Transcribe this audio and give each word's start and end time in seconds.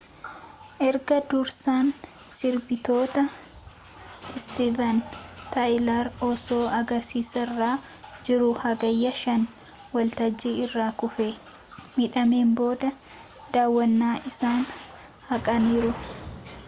erga 0.89 1.17
dursaan 1.31 1.87
sirbitootaa 2.35 3.27
istiiven 4.39 4.97
taayilar 5.55 6.07
osoo 6.29 6.61
agarsiisarra 6.79 7.69
jiruu 8.29 8.49
hagayya 8.63 9.11
5 9.19 9.45
waltajjii 9.99 10.55
irraa 10.63 10.89
kufee 11.03 11.31
midhaameen 11.97 12.55
booda 12.61 12.89
daawwannaa 13.59 14.13
isaanii 14.31 14.79
haqaniiru 15.31 15.93